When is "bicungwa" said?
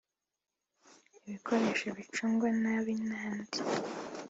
1.97-2.47